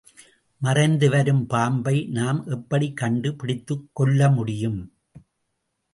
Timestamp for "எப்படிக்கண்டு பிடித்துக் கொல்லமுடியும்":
2.47-4.81